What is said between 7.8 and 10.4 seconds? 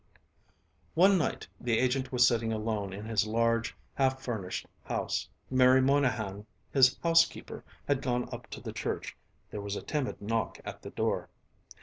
had gone up to the church. There was a timid